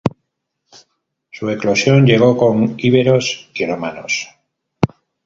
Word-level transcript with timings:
Su 1.29 1.51
eclosión 1.51 2.05
llegó 2.07 2.35
con 2.35 2.73
íberos 2.79 3.51
y 3.53 3.67
romanos. 3.67 4.29